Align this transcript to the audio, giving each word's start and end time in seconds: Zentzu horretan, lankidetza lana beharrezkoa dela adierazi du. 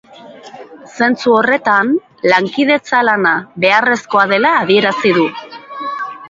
Zentzu 0.93 1.33
horretan, 1.39 1.91
lankidetza 2.31 3.03
lana 3.11 3.35
beharrezkoa 3.65 4.25
dela 4.33 4.55
adierazi 4.63 5.13
du. 5.21 5.29